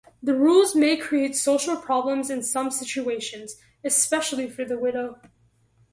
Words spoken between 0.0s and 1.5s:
The rules may create